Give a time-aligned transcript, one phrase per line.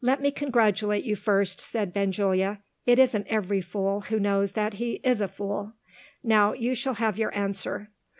[0.00, 2.60] "Let me congratulate you first," said Benjulia.
[2.86, 5.74] "It isn't every fool who knows that he is a fool.
[6.24, 7.88] Now you shall have your answer.